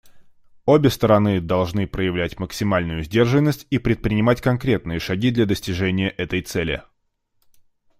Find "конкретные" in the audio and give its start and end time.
4.41-4.97